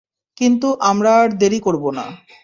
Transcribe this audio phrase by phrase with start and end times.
[0.37, 2.05] কিন্তু আমরা আর দেরি করবো না!